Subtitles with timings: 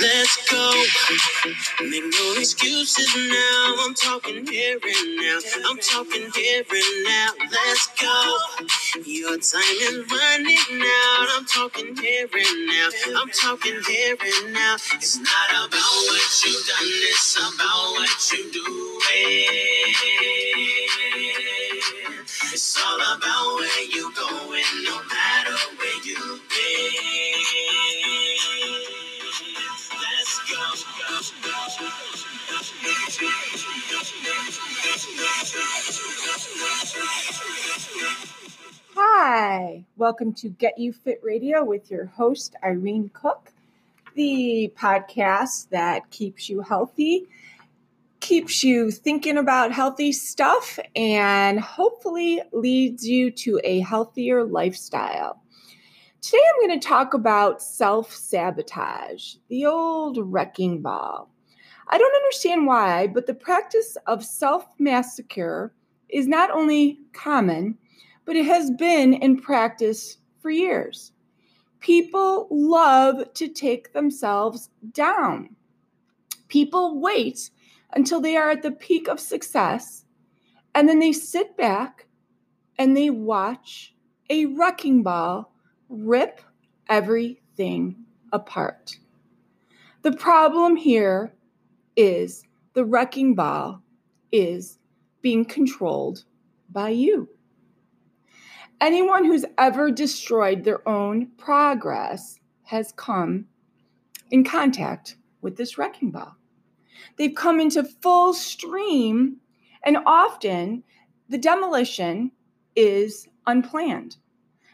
[0.00, 0.72] Let's go.
[1.82, 3.74] Make no excuses now.
[3.84, 5.40] I'm talking here and now.
[5.70, 7.30] I'm talking here and now.
[7.52, 8.38] Let's go.
[9.24, 11.28] Your time is running out.
[11.34, 12.90] I'm talking here and now.
[13.22, 14.76] I'm talking here and now.
[14.96, 19.00] It's not about what you've done, it's about what you do.
[22.52, 24.12] It's all about where you
[39.56, 43.52] Hi, welcome to Get You Fit Radio with your host, Irene Kok,
[44.16, 47.28] the podcast that keeps you healthy,
[48.18, 55.40] keeps you thinking about healthy stuff, and hopefully leads you to a healthier lifestyle.
[56.20, 61.30] Today, I'm going to talk about self sabotage, the old wrecking ball.
[61.86, 65.72] I don't understand why, but the practice of self massacre
[66.08, 67.78] is not only common,
[68.24, 71.12] but it has been in practice for years.
[71.80, 75.54] People love to take themselves down.
[76.48, 77.50] People wait
[77.92, 80.04] until they are at the peak of success
[80.74, 82.06] and then they sit back
[82.78, 83.94] and they watch
[84.30, 85.52] a wrecking ball
[85.88, 86.40] rip
[86.88, 87.96] everything
[88.32, 88.98] apart.
[90.02, 91.32] The problem here
[91.96, 92.44] is
[92.74, 93.80] the wrecking ball
[94.32, 94.78] is
[95.22, 96.24] being controlled
[96.70, 97.28] by you.
[98.80, 103.46] Anyone who's ever destroyed their own progress has come
[104.30, 106.36] in contact with this wrecking ball.
[107.16, 109.36] They've come into full stream,
[109.84, 110.82] and often
[111.28, 112.32] the demolition
[112.74, 114.16] is unplanned.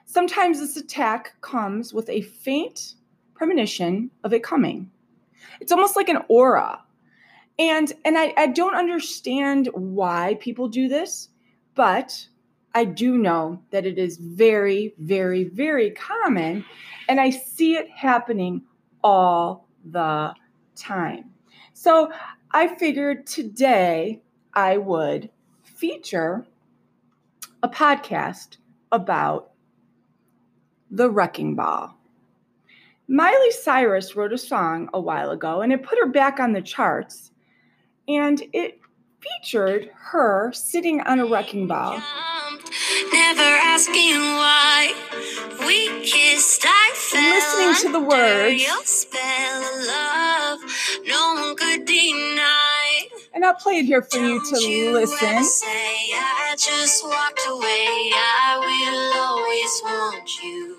[0.06, 2.94] Sometimes this attack comes with a faint
[3.34, 4.90] premonition of it coming.
[5.60, 6.82] It's almost like an aura.
[7.58, 11.28] And and I, I don't understand why people do this,
[11.74, 12.26] but
[12.74, 16.64] I do know that it is very, very, very common,
[17.08, 18.62] and I see it happening
[19.02, 20.34] all the
[20.76, 21.30] time.
[21.72, 22.12] So
[22.52, 24.22] I figured today
[24.54, 25.30] I would
[25.62, 26.46] feature
[27.62, 28.58] a podcast
[28.92, 29.50] about
[30.90, 31.96] the wrecking ball.
[33.08, 36.62] Miley Cyrus wrote a song a while ago and it put her back on the
[36.62, 37.32] charts,
[38.06, 38.78] and it
[39.20, 42.00] featured her sitting on a wrecking ball
[43.12, 44.94] Never asking why
[45.66, 48.62] we kissed, I fell Listening to the words.
[48.62, 50.60] Your spell of love,
[51.06, 53.08] no one could deny.
[53.34, 55.28] And I'll play it here for you Don't to listen.
[55.28, 58.12] ever say I just walked away.
[58.14, 60.76] I will always want you.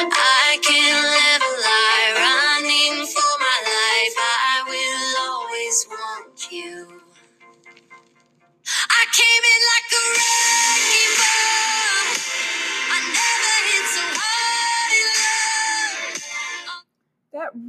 [0.00, 4.16] I can't live a lie, running for my life.
[4.18, 6.88] I will always want you.
[8.90, 10.43] I came in like a wrecking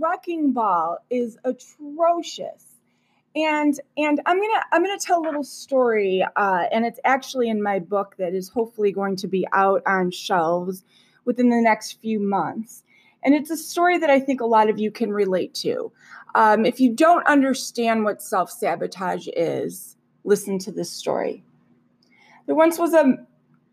[0.05, 2.65] wrecking ball is atrocious.
[3.35, 7.61] And and i'm gonna i'm gonna tell a little story uh, and it's actually in
[7.61, 10.83] my book that is hopefully going to be out on shelves
[11.25, 12.83] within the next few months.
[13.23, 15.91] And it's a story that i think a lot of you can relate to.
[16.33, 21.43] Um, if you don't understand what self-sabotage is listen to this story.
[22.45, 23.27] There once was an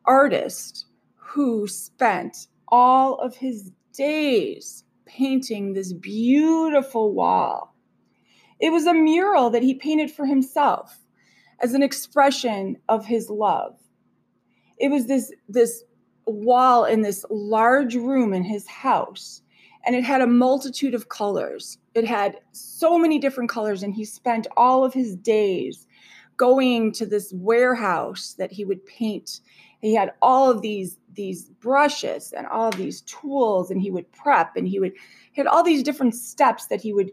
[0.05, 4.85] artist who spent all of his days
[5.17, 7.75] painting this beautiful wall.
[8.61, 10.99] It was a mural that he painted for himself
[11.61, 13.77] as an expression of his love.
[14.79, 15.85] It was this, this
[16.27, 19.43] wall in this large room in his house,
[19.85, 21.79] and it had a multitude of colors.
[21.95, 25.87] It had so many different colors, and he spent all of his days
[26.37, 29.41] going to this warehouse that he would paint.
[29.83, 34.11] He had all of these these brushes and all of these tools, and he would
[34.13, 34.93] prep, and he would
[35.33, 37.11] he had all these different steps that he would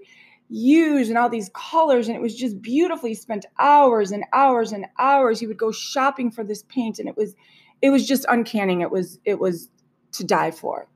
[0.50, 3.10] use and all these colors, and it was just beautiful.
[3.10, 5.40] He spent hours and hours and hours.
[5.40, 7.36] He would go shopping for this paint, and it was
[7.82, 8.82] it was just uncanny.
[8.82, 9.70] It was it was
[10.14, 10.88] to die for.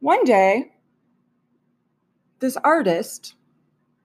[0.00, 0.72] One day,
[2.40, 3.34] this artist,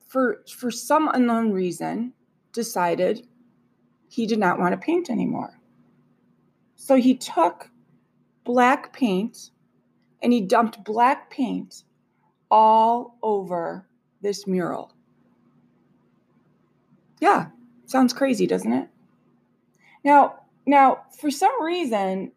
[0.08, 2.14] for for some unknown reason,
[2.54, 3.28] decided
[4.08, 5.61] he did not want to paint anymore.
[6.82, 7.70] So he took
[8.44, 9.52] black paint
[10.24, 11.84] and he dumped black paint
[12.50, 13.88] all over
[14.24, 14.92] this mural.
[17.20, 17.50] Yeah,
[17.86, 18.90] sounds crazy, doesn't it?
[20.04, 22.32] Now, now for some reason,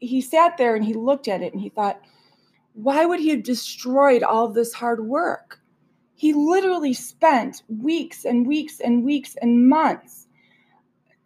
[0.00, 2.00] he sat there and he looked at it and he thought,
[2.72, 5.60] why would he have destroyed all this hard work?
[6.16, 10.26] He literally spent weeks and weeks and weeks and months.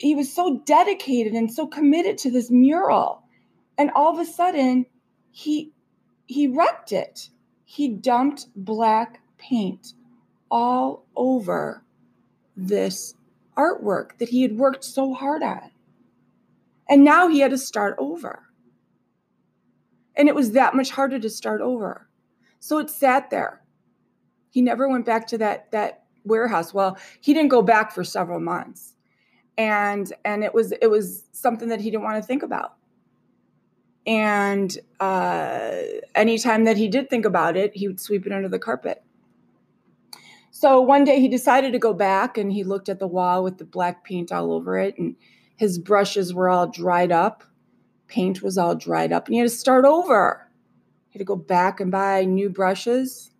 [0.02, 3.22] He was so dedicated and so committed to this mural.
[3.78, 4.87] And all of a sudden,
[5.31, 5.72] he
[6.26, 7.28] he wrecked it.
[7.64, 9.94] He dumped black paint
[10.50, 11.84] all over
[12.56, 13.14] this
[13.56, 15.70] artwork that he had worked so hard on.
[16.88, 18.43] And now he had to start over.
[20.16, 22.08] And it was that much harder to start over.
[22.58, 23.62] So it sat there.
[24.50, 26.75] He never went back to that that warehouse.
[26.75, 28.92] Well, he didn't go back for several months.
[29.58, 32.75] And and it was it was something that he didn't want to think about.
[34.06, 35.75] And uh,
[36.14, 39.02] anytime that he did think about it, he would sweep it under the carpet.
[40.50, 43.58] So one day he decided to go back and he looked at the wall with
[43.58, 45.16] the black paint all over it, and
[45.56, 47.44] his brushes were all dried up.
[48.06, 50.49] Paint was all dried up, and he had to start over.
[51.08, 53.31] He had to go back and buy new brushes,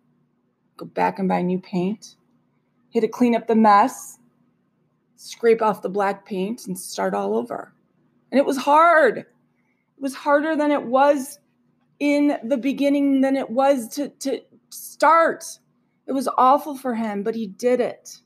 [0.77, 2.15] go back and buy new paint.
[2.89, 4.19] He had to clean up the mess,
[5.23, 7.73] scrape off the black paint, and start all over.
[8.31, 9.25] And it was hard
[9.97, 11.39] It was harder than it was
[11.99, 15.45] in the beginning than it was to, to start.
[16.07, 18.19] It was awful for him, but he did it.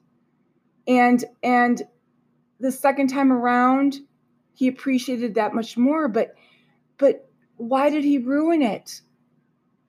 [0.87, 1.83] And and
[2.59, 3.99] the second time around,
[4.53, 6.07] he appreciated that much more.
[6.07, 6.33] But
[6.97, 9.01] but why did he ruin it?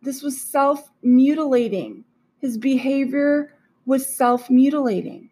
[0.02, 2.04] This was self-mutilating.
[2.38, 3.54] His behavior
[3.86, 5.30] was self-mutilating.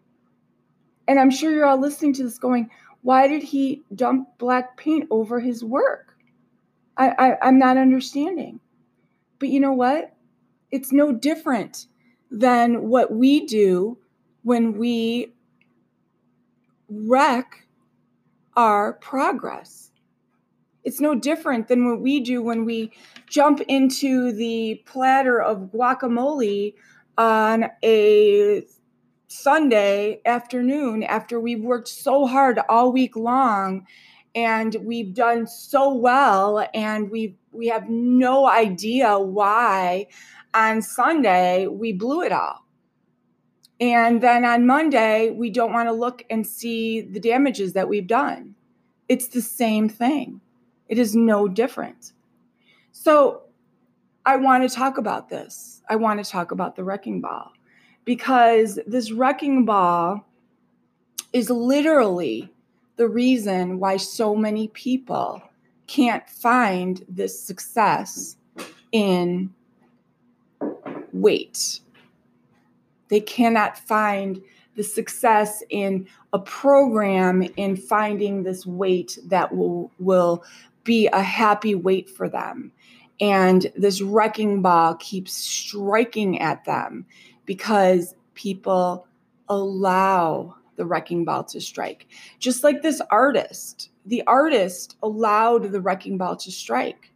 [1.09, 2.71] And I'm sure you're all listening to this going,
[3.03, 6.17] why did he dump black paint over his work?
[6.97, 8.61] I, I, I'm not understanding.
[9.39, 10.15] But you know what?
[10.71, 11.87] It's no different
[12.31, 13.99] than what we do
[14.43, 15.35] when we
[16.89, 17.67] wreck
[18.57, 19.91] our progress.
[20.85, 22.93] It's no different than what we do when we
[23.29, 26.75] jump into the platter of guacamole
[27.19, 28.63] on a
[29.37, 33.87] Sunday afternoon after we've worked so hard all week long
[34.35, 40.07] and we've done so well and we we have no idea why
[40.53, 42.67] on Sunday we blew it all.
[43.81, 48.07] And then on Monday we don't want to look and see the damages that we've
[48.07, 48.55] done.
[49.09, 50.41] It's the same thing.
[50.89, 52.13] It is no different.
[52.93, 53.43] So
[54.25, 55.83] I want to talk about this.
[55.89, 57.53] I want to talk about the wrecking ball
[58.07, 60.25] because this wrecking ball
[61.35, 62.49] is literally
[62.97, 65.43] the reason why so many people
[65.87, 68.37] can't find this success
[68.93, 69.53] in
[71.13, 71.81] weight.
[73.09, 74.41] They cannot find
[74.77, 80.45] the success in a program in finding this weight that will will
[80.85, 82.73] be a happy weight for them.
[83.21, 87.07] And this wrecking ball keeps striking at them
[87.47, 89.07] because people
[89.49, 92.07] allow the wrecking ball to strike.
[92.39, 97.11] Just like this artist, the artist allowed the wrecking ball to strike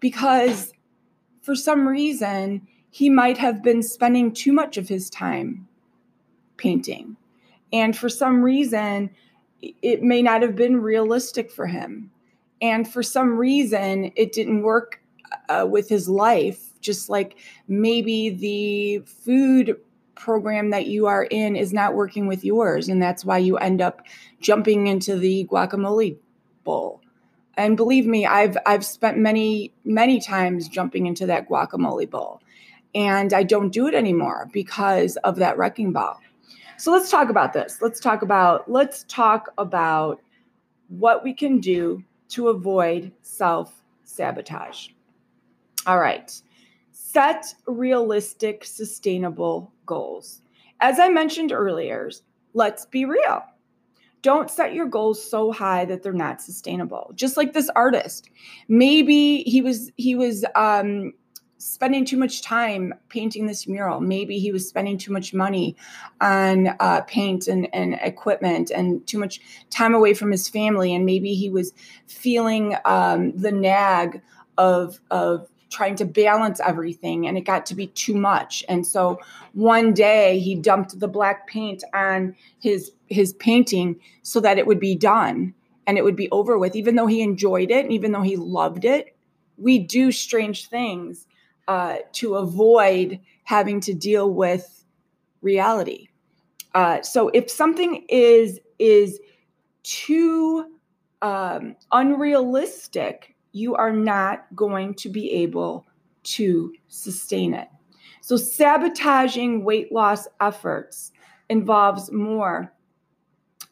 [0.00, 0.72] because
[1.40, 5.68] for some reason he might have been spending too much of his time
[6.56, 7.16] painting.
[7.72, 9.10] And for some reason,
[9.60, 12.10] it may not have been realistic for him.
[12.60, 15.00] And for some reason, it didn't work
[15.48, 19.76] uh, with his life, just like maybe the food
[20.14, 23.80] program that you are in is not working with yours and that's why you end
[23.80, 24.02] up
[24.40, 26.16] jumping into the guacamole
[26.64, 27.00] bowl.
[27.56, 32.40] And believe me i've i've spent many many times jumping into that guacamole bowl
[32.94, 36.20] and i don't do it anymore because of that wrecking ball.
[36.76, 37.78] So let's talk about this.
[37.82, 40.20] Let's talk about let's talk about
[40.88, 44.88] what we can do to avoid self sabotage
[45.86, 46.42] all right
[47.12, 50.42] set realistic sustainable goals.
[50.80, 52.10] As I mentioned earlier,
[52.52, 53.42] let's be real.
[54.20, 57.12] Don't set your goals so high that they're not sustainable.
[57.14, 58.28] Just like this artist,
[58.68, 61.12] maybe he was he was um,
[61.56, 64.00] spending too much time painting this mural.
[64.00, 65.76] Maybe he was spending too much money
[66.20, 70.94] on uh, paint and, and equipment and too much time away from his family.
[70.94, 71.72] And maybe he was
[72.06, 74.20] feeling um, the nag
[74.56, 79.18] of, of trying to balance everything and it got to be too much and so
[79.52, 84.80] one day he dumped the black paint on his his painting so that it would
[84.80, 85.54] be done
[85.86, 88.36] and it would be over with even though he enjoyed it and even though he
[88.36, 89.14] loved it
[89.58, 91.26] we do strange things
[91.66, 94.84] uh, to avoid having to deal with
[95.42, 96.08] reality.
[96.74, 99.20] Uh, so if something is is
[99.82, 100.66] too
[101.22, 105.86] um, unrealistic, you are not going to be able
[106.22, 107.68] to sustain it.
[108.20, 111.12] So sabotaging weight loss efforts
[111.48, 112.72] involves more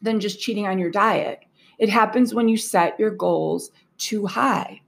[0.01, 1.39] than just cheating on your diet.
[1.77, 4.81] It happens when you set your goals too high.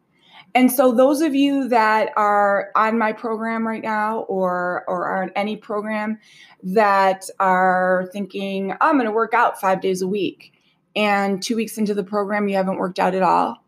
[0.56, 5.22] And so those of you that are on my program right now or or are
[5.22, 6.18] on any program
[6.64, 10.54] that are thinking I'm going to work out 5 days a week
[10.96, 13.64] and 2 weeks into the program you haven't worked out at all,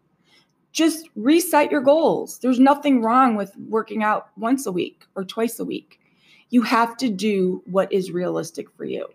[0.72, 2.40] just reset your goals.
[2.40, 6.00] There's nothing wrong with working out once a week or twice a week.
[6.50, 9.08] You have to do what is realistic for you.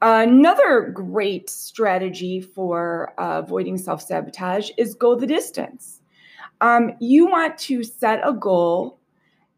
[0.00, 6.00] Another great strategy for uh, avoiding self sabotage is go the distance.
[6.60, 8.98] Um, you want to set a goal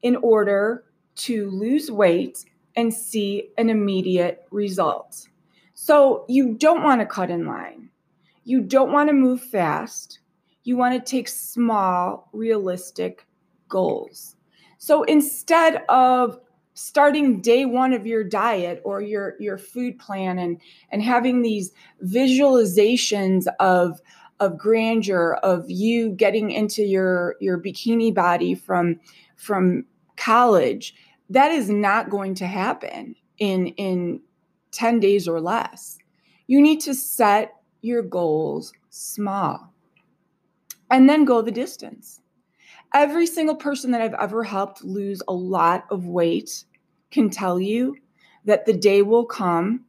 [0.03, 0.85] in order
[1.17, 2.45] to lose weight
[2.77, 5.29] and see an immediate result.
[5.75, 7.89] So you don't want to cut in line.
[8.45, 10.19] You don't want to move fast.
[10.65, 13.27] You want to take small, realistic
[13.69, 14.37] goals.
[14.79, 16.41] So instead of
[16.75, 21.73] starting day one of your diet or your your food plan and and having these
[22.05, 24.01] visualizations of
[24.41, 28.99] of grandeur of you getting into your your bikini body from
[29.37, 29.85] from
[30.17, 30.95] college
[31.31, 34.21] that is not going to happen in in
[34.73, 35.99] 10 days or less
[36.49, 39.74] you need to set your goals small
[40.91, 42.21] and then go the distance
[42.95, 46.65] every single person that I've ever helped lose a lot of weight
[47.11, 47.97] can tell you
[48.45, 49.85] that the day will come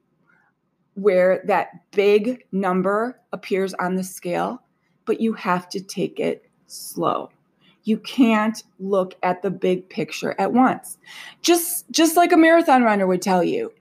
[0.95, 4.63] where that big number appears on the scale,
[5.05, 7.29] but you have to take it slow.
[7.83, 10.97] You can't look at the big picture at once.
[11.41, 13.71] Just just like a marathon runner would tell you.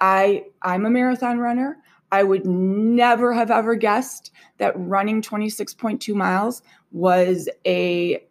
[0.00, 1.78] I I'm a marathon runner.
[2.12, 8.22] I would never have ever guessed that running 26.2 miles was a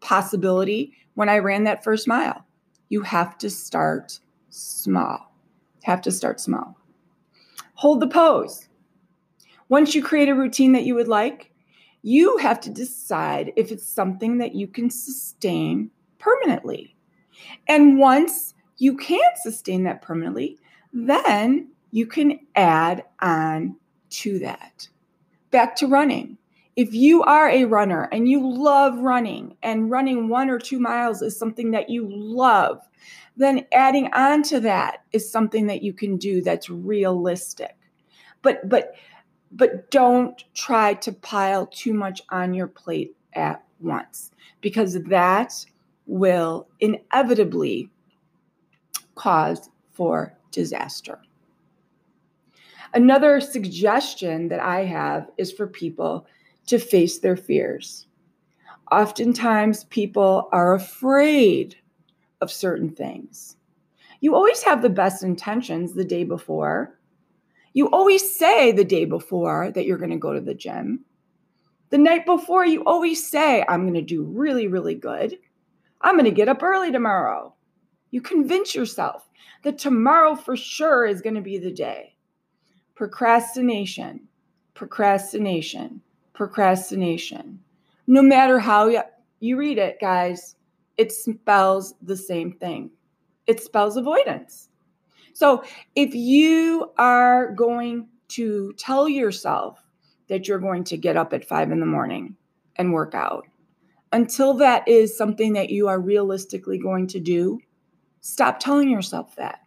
[0.00, 2.44] possibility when I ran that first mile.
[2.88, 4.18] You have to start
[4.48, 5.32] small.
[5.84, 6.76] Have to start small.
[7.74, 8.68] Hold the pose.
[9.68, 11.52] Once you create a routine that you would like,
[12.02, 16.96] you have to decide if it's something that you can sustain permanently.
[17.68, 20.58] And once you can't sustain that permanently,
[20.92, 23.76] then you can add on
[24.10, 24.88] to that.
[25.50, 26.38] Back to running
[26.80, 31.20] if you are a runner and you love running and running one or two miles
[31.20, 32.80] is something that you love,
[33.36, 37.76] then adding on to that is something that you can do that's realistic.
[38.40, 38.94] But but
[39.52, 44.30] but don't try to pile too much on your plate at once
[44.62, 45.66] because that
[46.06, 47.90] will inevitably
[49.16, 51.20] cause for disaster.
[52.92, 56.26] Another suggestion that I have is for people
[56.66, 58.06] to face their fears.
[58.90, 61.76] Oftentimes, people are afraid
[62.40, 63.56] of certain things.
[64.20, 66.98] You always have the best intentions the day before.
[67.72, 71.04] You always say the day before that you're going to go to the gym.
[71.90, 75.38] The night before, you always say, I'm going to do really, really good.
[76.00, 77.54] I'm going to get up early tomorrow.
[78.10, 79.28] You convince yourself
[79.62, 82.16] that tomorrow for sure is going to be the day.
[83.00, 84.28] Procrastination,
[84.74, 86.02] procrastination,
[86.34, 87.58] procrastination.
[88.06, 88.92] No matter how
[89.38, 90.54] you read it, guys,
[90.98, 92.90] it spells the same thing.
[93.46, 94.68] It spells avoidance.
[95.32, 95.64] So
[95.96, 99.82] if you are going to tell yourself
[100.28, 102.36] that you're going to get up at five in the morning
[102.76, 103.46] and work out,
[104.12, 107.60] until that is something that you are realistically going to do,
[108.20, 109.60] stop telling yourself that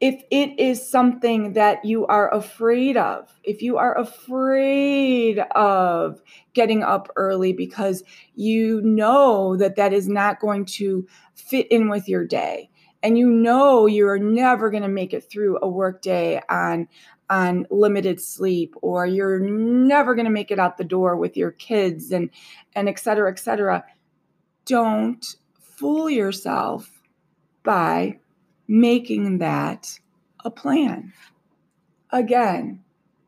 [0.00, 6.20] if it is something that you are afraid of, if you are afraid of
[6.52, 8.02] getting up early because
[8.34, 12.68] you know that that is not going to fit in with your day,
[13.02, 16.88] and you know you're never going to make it through a work day on
[17.28, 21.50] on limited sleep or you're never going to make it out the door with your
[21.50, 22.30] kids and
[22.76, 23.84] and et cetera et cetera
[24.64, 27.02] don't fool yourself
[27.64, 28.16] by
[28.68, 29.98] making that
[30.44, 31.12] a plan.
[32.10, 32.82] Again,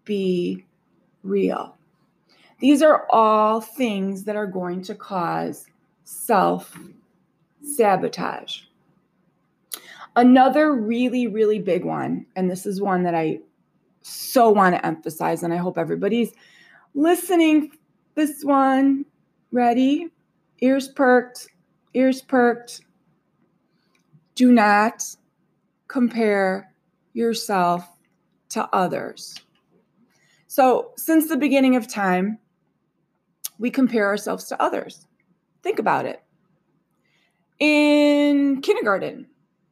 [0.05, 0.65] be
[1.23, 1.77] real.
[2.61, 5.67] These are all things that are going to cause
[6.05, 6.77] self
[7.63, 8.63] sabotage.
[10.17, 13.41] Another really, really big one, and this is one that I
[14.03, 16.33] so want to emphasize, and I hope everybody's
[16.95, 17.71] listening.
[18.15, 19.05] This one,
[19.53, 20.09] ready?
[20.61, 21.49] Ears perked,
[21.95, 22.81] ears perked
[24.39, 25.05] do not
[25.89, 26.73] compare
[27.15, 27.89] yourself
[28.51, 29.41] to others.
[30.47, 32.39] So, since the beginning of time,
[33.59, 35.07] we compare ourselves to others.
[35.63, 36.23] Think about it.
[37.59, 39.27] In kindergarten,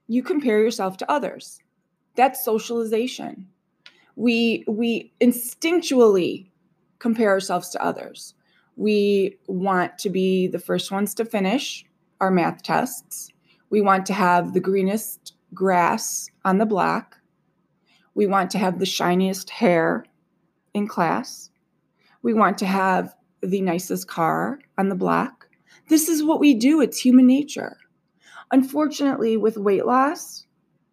[0.09, 1.61] you compare yourself to others.
[2.17, 3.49] That's socialization.
[4.17, 6.51] We we instinctually
[6.99, 8.35] compare ourselves to others.
[8.77, 11.85] We want to be the first ones to finish
[12.21, 13.31] our math tests.
[13.71, 17.17] We want to have the greenest grass on the block.
[18.15, 20.05] We want to have the shiniest hair
[20.75, 21.51] in class.
[22.23, 25.49] We want to have the nicest car on the block.
[25.89, 27.77] This is what we do, it's human nature.
[28.53, 30.47] Unfortunately, with weight loss,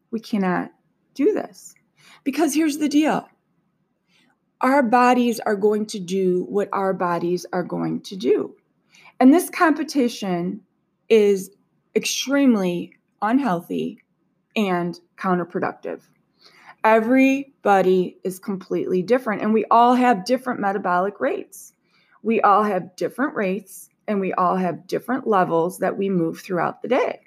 [0.10, 0.72] we cannot
[1.14, 1.76] do this
[2.24, 3.28] because here's the deal
[4.62, 8.56] our bodies are going to do what our bodies are going to do.
[9.20, 10.62] And this competition
[11.10, 11.52] is
[11.96, 14.03] extremely unhealthy
[14.56, 16.02] and counterproductive.
[16.84, 21.74] Everybody is completely different, and we all have different metabolic rates.
[22.24, 26.82] We all have different rates, and we all have different levels that we move throughout
[26.82, 27.22] the day.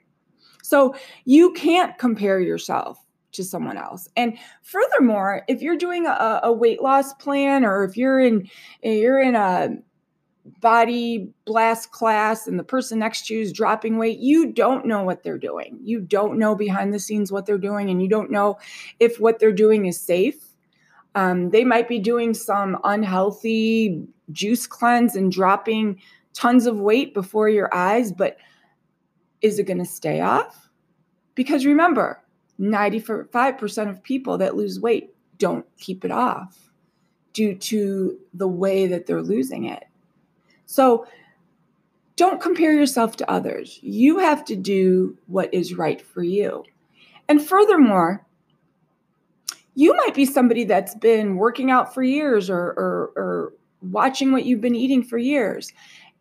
[0.62, 2.99] So you can't compare yourself
[3.33, 4.09] to someone else.
[4.16, 8.49] And furthermore, if you're doing a, a weight loss plan, or if you're in
[8.83, 9.76] you're in a
[10.61, 15.03] body blast class and the person next to you is dropping weight, you don't know
[15.03, 15.79] what they're doing.
[15.83, 18.59] You don't know behind the scenes what they're doing, and you don't know
[19.00, 20.43] if what they're doing is safe.
[21.15, 26.00] Um, they might be doing some unhealthy juice cleanse and dropping
[26.35, 28.37] tons of weight before your eyes, but
[29.41, 30.69] is it going to stay off?
[31.35, 32.23] Because remember,
[32.61, 36.71] 95% of people that lose weight don't keep it off
[37.33, 39.85] due to the way that they're losing it.
[40.66, 41.06] So
[42.16, 43.78] don't compare yourself to others.
[43.82, 46.64] You have to do what is right for you.
[47.28, 48.26] And furthermore,
[49.75, 54.47] you might be somebody that's been working out for years or, or, or watching what
[54.47, 55.73] you've been eating for years.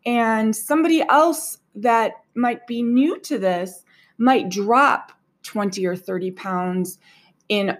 [0.05, 3.83] And somebody else that might be new to this
[4.17, 6.99] might drop 20 or 30 pounds
[7.47, 7.77] in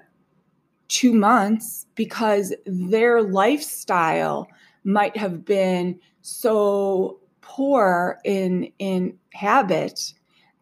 [0.88, 4.48] two months because their lifestyle
[4.84, 10.12] might have been so poor in in habit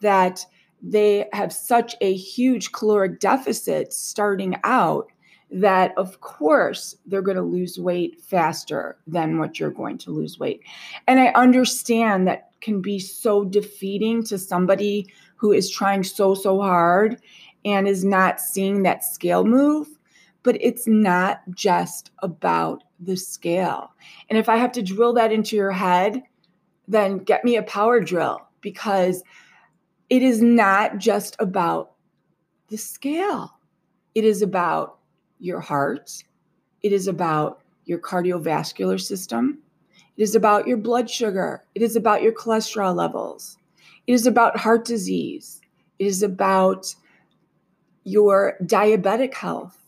[0.02, 0.45] that
[0.82, 5.08] they have such a huge caloric deficit starting out
[5.49, 10.38] that of course they're going to lose weight faster than what you're going to lose
[10.38, 10.60] weight.
[11.08, 16.60] And i understand that can be so defeating to somebody who is trying so so
[16.60, 17.21] hard
[17.63, 19.88] and is not seeing that scale move
[20.43, 23.93] but it's not just about the scale.
[24.29, 26.21] And if I have to drill that into your head,
[26.88, 29.23] then get me a power drill because
[30.10, 31.93] it is not just about
[32.67, 33.58] the scale.
[34.15, 34.99] It is about
[35.39, 36.23] your heart.
[36.82, 39.60] It is about your cardiovascular system.
[40.17, 41.63] It is about your blood sugar.
[41.73, 43.58] It is about your cholesterol levels.
[44.06, 45.62] It is about heart disease.
[45.99, 46.93] It is about
[48.03, 49.83] your diabetic health.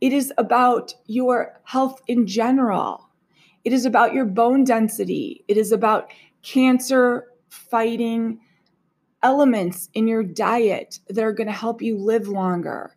[0.00, 3.08] It is about your health in general.
[3.64, 5.44] It is about your bone density.
[5.48, 6.10] It is about
[6.42, 8.40] cancer fighting
[9.22, 12.96] elements in your diet that are going to help you live longer.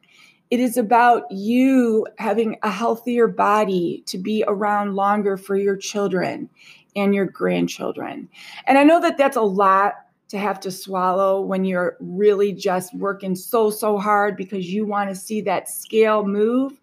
[0.49, 6.49] It is about you having a healthier body to be around longer for your children
[6.95, 8.29] and your grandchildren.
[8.67, 9.95] And I know that that's a lot
[10.29, 15.09] to have to swallow when you're really just working so, so hard because you want
[15.09, 16.79] to see that scale move.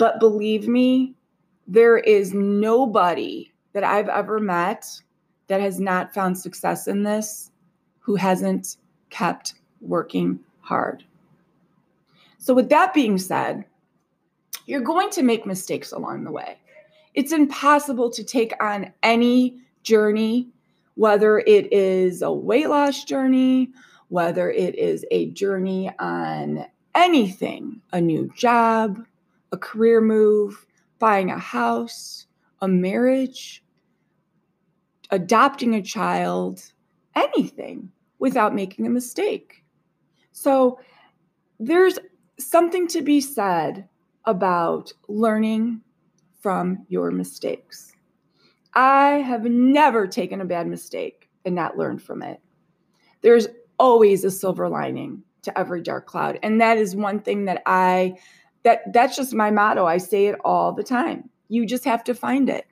[0.00, 1.12] But believe me,
[1.68, 4.86] there is nobody that I've ever met
[5.48, 7.50] that has not found success in this
[7.98, 8.78] who hasn't
[9.10, 11.04] kept working hard.
[12.38, 13.66] So, with that being said,
[14.64, 16.56] you're going to make mistakes along the way.
[17.12, 20.48] It's impossible to take on any journey,
[20.94, 23.68] whether it is a weight loss journey,
[24.08, 29.04] whether it is a journey on anything, a new job,
[29.52, 30.66] a career move,
[30.98, 32.26] buying a house,
[32.60, 33.64] a marriage,
[35.10, 36.62] adopting a child,
[37.14, 39.64] anything without making a mistake.
[40.32, 40.78] So
[41.58, 41.98] there's
[42.38, 43.88] something to be said
[44.24, 45.80] about learning
[46.40, 47.92] from your mistakes.
[48.74, 52.40] I have never taken a bad mistake and not learned from it.
[53.22, 56.38] There's always a silver lining to every dark cloud.
[56.42, 58.14] And that is one thing that I
[58.64, 59.86] that that's just my motto.
[59.86, 61.30] I say it all the time.
[61.48, 62.66] You just have to find it.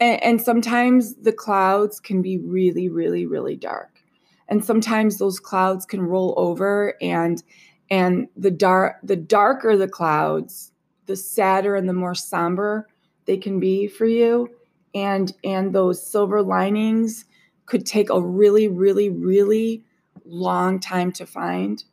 [0.00, 4.00] And, and sometimes the clouds can be really, really, really dark.
[4.48, 7.42] and sometimes those clouds can roll over and
[7.90, 10.72] and the dark the darker the clouds
[11.06, 12.88] the sadder and the more somber
[13.26, 14.48] they can be for you
[14.94, 17.24] and and those silver linings
[17.66, 19.84] could take a really really really
[20.24, 21.84] long time to find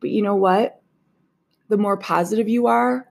[0.00, 0.81] but you know what
[1.72, 3.08] the more positive you are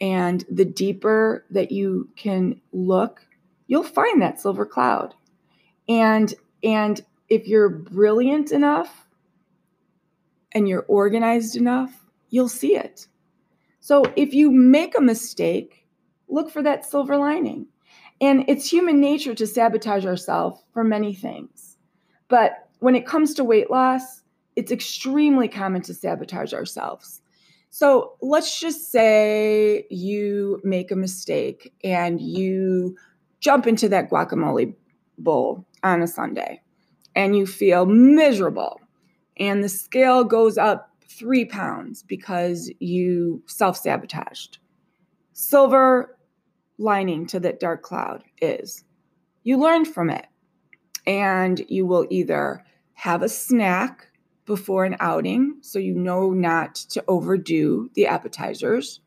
[0.00, 3.24] and the deeper that you can look
[3.68, 5.14] you'll find that silver cloud.
[5.88, 9.06] And and if you're brilliant enough
[10.50, 11.92] and you're organized enough
[12.28, 13.06] you'll see it.
[13.78, 15.86] So if you make a mistake
[16.26, 17.68] look for that silver lining.
[18.20, 21.76] And it's human nature to sabotage ourselves for many things.
[22.26, 24.22] But when it comes to weight loss
[24.56, 27.20] it's extremely common to sabotage ourselves
[27.74, 32.94] so let's just say you make a mistake and you
[33.40, 34.72] jump into that guacamole
[35.18, 36.62] bowl on a Sunday
[37.16, 38.80] and you feel miserable
[39.38, 44.58] and the scale goes up three pounds because you self sabotaged.
[45.32, 46.16] Silver
[46.78, 48.84] lining to that dark cloud is
[49.42, 50.26] you learned from it
[51.08, 54.12] and you will either have a snack
[54.46, 59.00] before an outing so you know not to overdo the appetizers,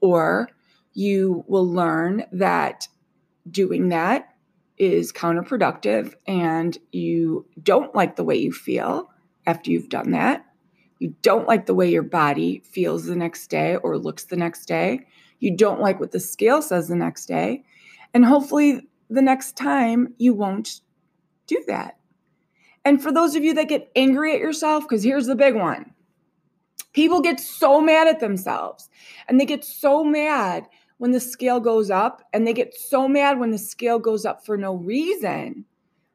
[0.00, 0.48] or
[0.92, 2.88] you will learn that
[3.50, 4.34] doing that
[4.78, 9.10] is counterproductive and you don't like the way you feel
[9.46, 10.44] after you've done that.
[10.98, 14.66] You don't like the way your body feels the next day or looks the next
[14.66, 15.06] day.
[15.38, 17.64] You don't like what the scale says the next day.
[18.12, 20.80] And hopefully, the next time you won't
[21.46, 21.99] do that.
[22.84, 25.92] And for those of you that get angry at yourself, because here's the big one.
[26.92, 28.88] People get so mad at themselves
[29.28, 30.66] and they get so mad
[30.98, 34.44] when the scale goes up and they get so mad when the scale goes up
[34.44, 35.64] for no reason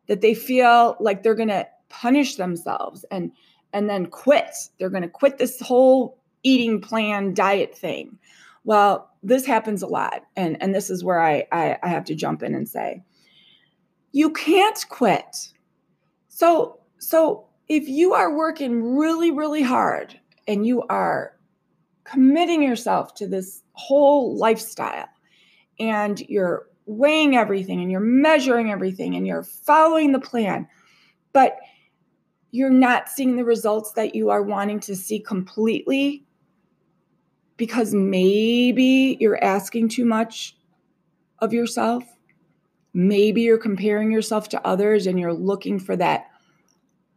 [0.08, 3.32] that they feel like they're going to punish themselves and
[3.74, 4.56] and then quit.
[4.78, 8.18] They're going to quit this whole eating plan diet thing.
[8.64, 12.16] Well this happens a lot and and this is where i i, I have to
[12.16, 13.04] jump in and say
[14.12, 15.52] you can't quit
[16.36, 21.32] so, so if you are working really, really hard and you are
[22.04, 25.08] committing yourself to this whole lifestyle
[25.80, 30.68] and you're weighing everything and you're measuring everything and you're following the plan,
[31.32, 31.56] but
[32.52, 36.26] you're not seeing the results that you are wanting to see completely
[37.56, 40.58] because maybe you're asking too much
[41.40, 42.04] of yourself
[42.98, 46.28] Maybe you're comparing yourself to others and you're looking for that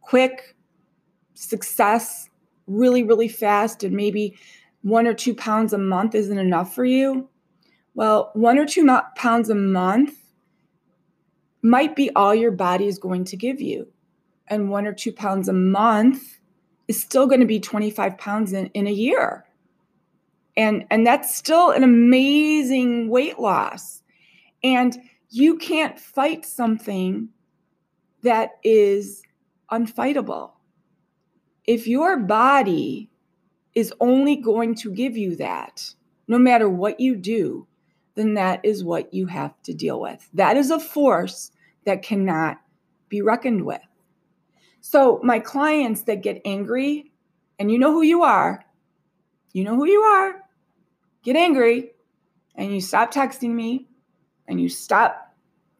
[0.01, 0.57] quick
[1.35, 2.29] success
[2.67, 4.37] really, really fast, and maybe
[4.81, 7.29] one or two pounds a month isn't enough for you.
[7.93, 10.15] Well, one or two pounds a month
[11.61, 13.87] might be all your body is going to give you.
[14.49, 16.39] And one or two pounds a month
[16.89, 19.45] is still going to be 25 pounds in, in a year.
[20.57, 24.03] And, and that's still an amazing weight loss.
[24.61, 24.97] And
[25.29, 27.29] you can't fight something
[28.23, 29.21] that is
[29.71, 30.51] unfightable.
[31.65, 33.11] If your body
[33.75, 35.93] is only going to give you that,
[36.27, 37.67] no matter what you do,
[38.15, 40.27] then that is what you have to deal with.
[40.33, 41.51] That is a force
[41.85, 42.57] that cannot
[43.07, 43.81] be reckoned with.
[44.81, 47.11] So, my clients that get angry,
[47.59, 48.63] and you know who you are,
[49.53, 50.41] you know who you are,
[51.23, 51.91] get angry,
[52.55, 53.88] and you stop texting me,
[54.49, 55.33] and you stop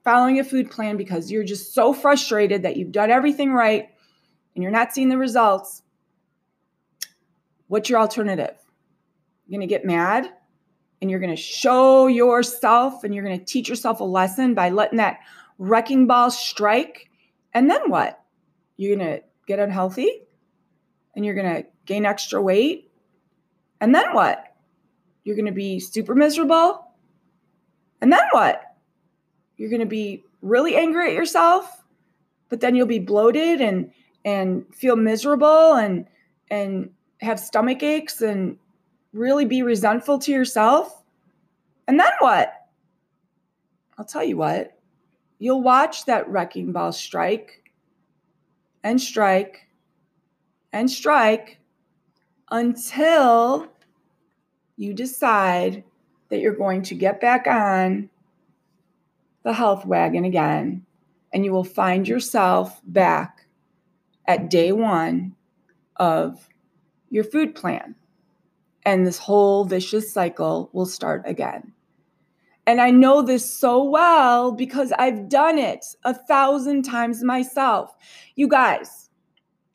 [0.04, 3.90] following a food plan because you're just so frustrated that you've done everything right
[4.56, 5.82] and you're not seeing the results,
[7.68, 8.56] what's your alternative?
[9.46, 10.30] You're going to get mad
[11.02, 14.70] and you're going to show yourself and you're going to teach yourself a lesson by
[14.70, 15.18] letting that
[15.58, 17.10] wrecking ball strike.
[17.54, 18.22] And then what?
[18.78, 20.22] You're going to get unhealthy
[21.16, 22.92] and you're going to gain extra weight.
[23.82, 24.46] And then what?
[25.24, 26.86] You're going to be super miserable
[28.02, 28.62] and then what?
[29.58, 31.84] You're going to be really angry at yourself,
[32.50, 33.92] but then you'll be bloated and
[34.26, 36.06] and feel miserable and
[36.50, 36.90] and
[37.22, 38.58] have stomach aches and
[39.14, 41.04] really be resentful to yourself.
[41.88, 42.54] And then what?
[43.98, 44.78] I'll tell you what.
[45.40, 47.64] You'll watch that wrecking ball strike
[48.84, 49.68] and strike
[50.72, 51.60] and strike
[52.52, 53.68] until
[54.78, 55.84] you decide
[56.30, 58.10] that you're going to get back on
[59.44, 60.86] the health wagon again,
[61.34, 63.46] and you will find yourself back
[64.26, 65.36] at day one
[65.96, 66.48] of
[67.10, 67.96] your food plan.
[68.84, 71.74] And this whole vicious cycle will start again.
[72.66, 77.96] And I know this so well because I've done it a thousand times myself.
[78.36, 79.10] You guys,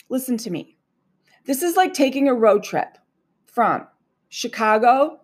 [0.09, 0.77] listen to me.
[1.45, 2.97] This is like taking a road trip
[3.47, 3.87] from
[4.29, 5.21] Chicago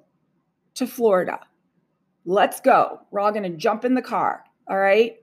[0.80, 1.40] to Florida.
[2.24, 3.00] Let's go.
[3.10, 4.44] We're all going to jump in the car.
[4.66, 5.16] All right.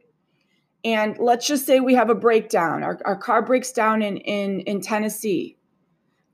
[0.86, 2.84] And let's just say we have a breakdown.
[2.84, 5.58] Our, our car breaks down in, in, in Tennessee.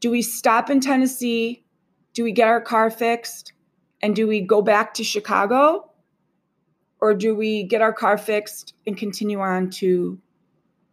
[0.02, 1.64] Do we stop in Tennessee?
[2.14, 3.54] Do we get our car fixed?
[4.02, 5.90] And do we go back to Chicago?
[7.00, 10.20] Or do we get our car fixed and continue on to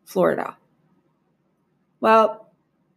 [0.05, 0.57] Florida?
[2.01, 2.53] Well,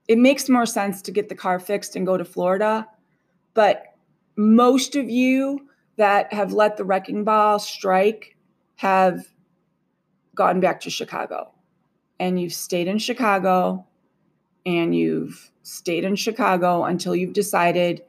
[0.08, 2.88] it makes more sense to get the car fixed and go to Florida.
[3.56, 3.93] But
[4.36, 5.68] most of you
[5.98, 8.36] that have let the wrecking ball strike
[8.76, 9.28] have
[10.36, 11.52] gone back to Chicago.
[12.20, 13.86] And you've stayed in Chicago
[14.66, 18.04] and you've stayed in Chicago until you've decided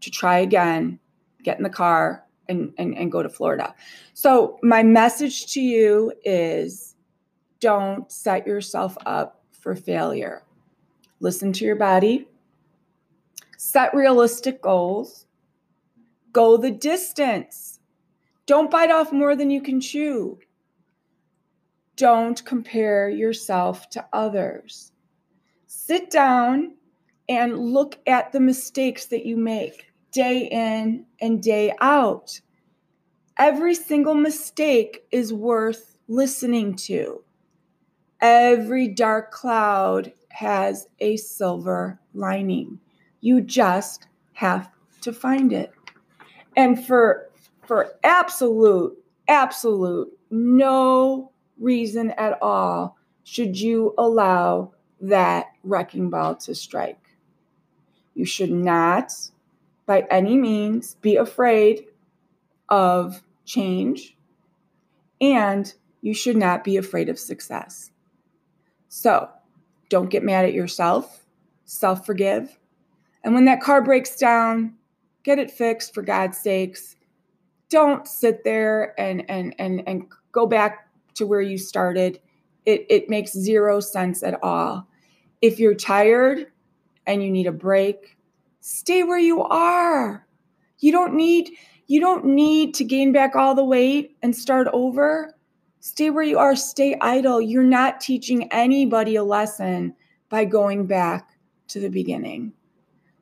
[0.00, 0.98] to try again,
[1.42, 3.74] get in the car and, and, and go to Florida.
[4.14, 6.96] So, my message to you is
[7.60, 10.42] don't set yourself up for failure.
[11.20, 12.26] Listen to your body,
[13.56, 15.26] set realistic goals,
[16.32, 17.80] go the distance.
[18.46, 20.38] Don't bite off more than you can chew.
[21.96, 24.92] Don't compare yourself to others.
[25.66, 26.74] Sit down
[27.28, 32.40] and look at the mistakes that you make day in and day out.
[33.36, 37.22] Every single mistake is worth listening to.
[38.20, 42.80] Every dark cloud has a silver lining.
[43.20, 44.70] You just have
[45.02, 45.72] to find it.
[46.60, 47.30] And for
[47.66, 48.94] for absolute
[49.28, 57.16] absolute no reason at all should you allow that wrecking ball to strike.
[58.14, 59.10] You should not,
[59.86, 61.86] by any means, be afraid
[62.68, 64.18] of change,
[65.18, 67.90] and you should not be afraid of success.
[68.90, 69.30] So
[69.88, 71.24] don't get mad at yourself,
[71.64, 72.58] self forgive.
[73.24, 74.74] And when that car breaks down,
[75.22, 76.96] get it fixed for God's sakes.
[77.68, 82.20] Don't sit there and and and and go back to where you started.
[82.66, 84.86] It it makes zero sense at all.
[85.40, 86.46] If you're tired
[87.06, 88.16] and you need a break,
[88.60, 90.26] stay where you are.
[90.78, 91.50] You don't need
[91.86, 95.34] you don't need to gain back all the weight and start over.
[95.80, 97.40] Stay where you are, stay idle.
[97.40, 99.94] You're not teaching anybody a lesson
[100.28, 101.30] by going back
[101.68, 102.52] to the beginning.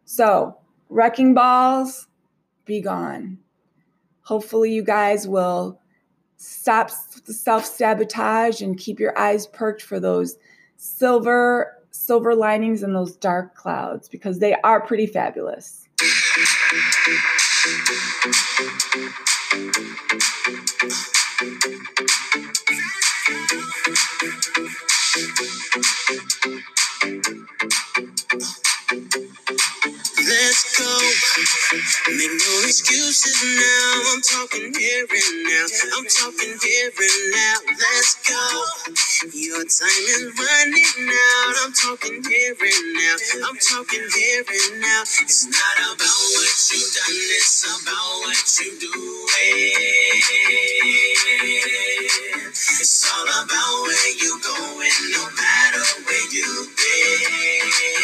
[0.04, 0.58] So,
[0.88, 2.06] wrecking balls,
[2.64, 3.38] be gone.
[4.22, 5.80] Hopefully, you guys will
[6.36, 6.90] stop
[7.26, 10.36] the self sabotage and keep your eyes perked for those
[10.76, 15.88] silver silver linings and those dark clouds because they are pretty fabulous.
[28.90, 30.88] Let's go.
[32.16, 34.12] Make no excuses now.
[34.12, 35.66] I'm talking here and now.
[35.98, 37.56] I'm talking here and now.
[37.68, 38.42] Let's go.
[39.34, 41.54] Your time is running out.
[41.64, 43.16] I'm talking here and now.
[43.48, 45.02] I'm talking here and now.
[45.02, 49.26] It's not about what you've done, it's about what you do.
[52.80, 57.97] It's all about where you're going, no matter where you've been.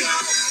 [0.00, 0.47] Thank you.